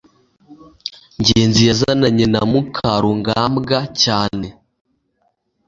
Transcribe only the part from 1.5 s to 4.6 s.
yazananye na mukarugambwa cyane